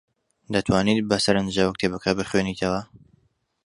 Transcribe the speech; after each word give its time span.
دەتوانیت 0.53 1.05
بەسەرنجەوە 1.11 1.71
کتێبەکە 1.75 2.11
بخوێنیتەوە؟ 2.17 2.81